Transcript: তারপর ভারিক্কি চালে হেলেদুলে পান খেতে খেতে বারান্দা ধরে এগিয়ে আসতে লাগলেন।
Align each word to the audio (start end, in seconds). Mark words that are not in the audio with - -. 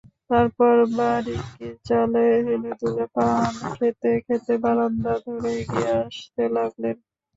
তারপর 0.29 0.75
ভারিক্কি 0.93 1.67
চালে 1.85 2.25
হেলেদুলে 2.45 3.05
পান 3.15 3.43
খেতে 3.75 4.11
খেতে 4.25 4.53
বারান্দা 4.63 5.13
ধরে 5.25 5.49
এগিয়ে 5.61 5.91
আসতে 5.99 6.43
লাগলেন। 6.55 6.95